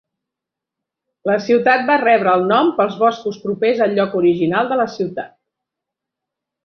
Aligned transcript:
La 1.31 1.35
ciutat 1.47 1.83
va 1.89 1.97
rebre 2.03 2.33
el 2.39 2.47
nom 2.53 2.71
pels 2.79 2.97
boscos 3.03 3.37
propers 3.45 3.85
al 3.87 3.95
lloc 4.01 4.17
original 4.23 4.73
de 4.73 4.79
la 4.81 4.89
ciutat. 4.95 5.33